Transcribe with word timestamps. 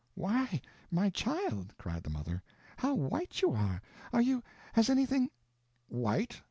"Why, 0.15 0.59
my 0.89 1.11
child," 1.11 1.75
cried 1.77 2.01
the 2.01 2.09
mother, 2.09 2.41
"how 2.77 2.95
white 2.95 3.39
you 3.43 3.51
are! 3.51 3.83
Are 4.11 4.21
you—has 4.23 4.89
anything—" 4.89 5.29
"White?" 5.89 6.39